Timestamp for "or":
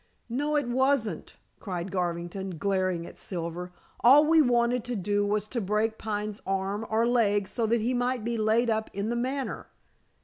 6.89-7.05